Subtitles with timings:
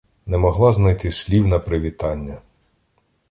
[0.25, 2.37] Не могла знайти слів на привітання.